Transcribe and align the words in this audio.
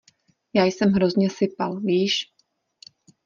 Já 0.53 0.63
jsem 0.65 0.91
hrozně 0.91 1.29
sypal, 1.29 1.79
víš? 1.79 2.13